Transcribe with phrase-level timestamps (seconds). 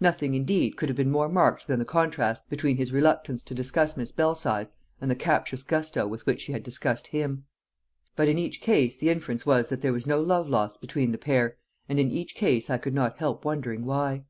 [0.00, 3.96] Nothing, indeed, could have been more marked than the contrast between his reluctance to discuss
[3.96, 7.44] Miss Belsize and the captious gusto with which she had discussed him.
[8.16, 11.16] But in each case the inference was that there was no love lost between the
[11.16, 14.24] pair; and in each case I could not help wondering why.